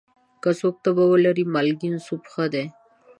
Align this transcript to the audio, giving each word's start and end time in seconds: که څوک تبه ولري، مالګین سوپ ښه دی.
که 0.41 0.49
څوک 0.59 0.75
تبه 0.83 1.03
ولري، 1.11 1.45
مالګین 1.53 1.95
سوپ 2.05 2.23
ښه 2.31 2.45
دی. 2.53 2.65